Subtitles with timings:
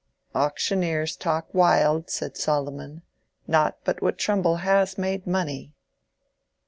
[0.33, 3.03] "Auctioneers talk wild," said Solomon.
[3.45, 5.75] "Not but what Trumbull has made money."